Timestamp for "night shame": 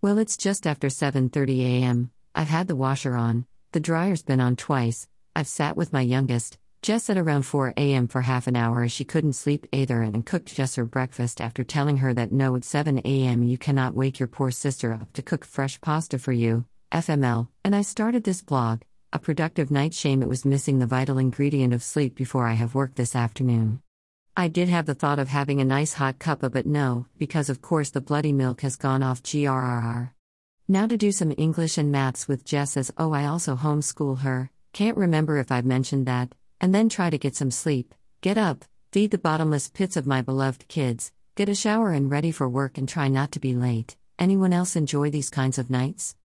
19.72-20.22